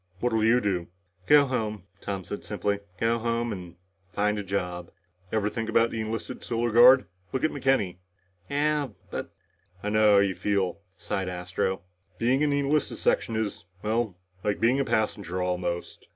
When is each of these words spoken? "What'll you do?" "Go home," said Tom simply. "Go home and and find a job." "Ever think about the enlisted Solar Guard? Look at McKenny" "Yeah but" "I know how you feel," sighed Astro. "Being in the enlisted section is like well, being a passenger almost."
"What'll 0.19 0.43
you 0.43 0.59
do?" 0.59 0.87
"Go 1.27 1.45
home," 1.45 1.83
said 2.01 2.03
Tom 2.03 2.23
simply. 2.23 2.79
"Go 2.99 3.19
home 3.19 3.51
and 3.51 3.63
and 3.63 3.75
find 4.11 4.39
a 4.39 4.43
job." 4.43 4.89
"Ever 5.31 5.47
think 5.47 5.69
about 5.69 5.91
the 5.91 6.01
enlisted 6.01 6.43
Solar 6.43 6.71
Guard? 6.71 7.05
Look 7.31 7.43
at 7.43 7.51
McKenny" 7.51 7.97
"Yeah 8.49 8.87
but" 9.11 9.29
"I 9.83 9.89
know 9.89 10.13
how 10.13 10.17
you 10.17 10.33
feel," 10.33 10.79
sighed 10.97 11.29
Astro. 11.29 11.83
"Being 12.17 12.41
in 12.41 12.49
the 12.49 12.57
enlisted 12.57 12.97
section 12.97 13.35
is 13.35 13.65
like 13.83 13.83
well, 13.83 14.15
being 14.59 14.79
a 14.79 14.85
passenger 14.85 15.39
almost." 15.39 16.07